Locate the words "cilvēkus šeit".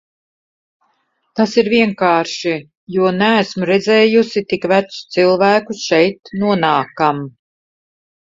5.17-6.33